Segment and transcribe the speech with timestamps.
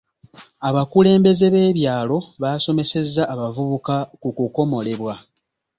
[0.67, 5.13] Abakulembeze b'ebyalo baasomesezza abavubuka ku kukomolebwa.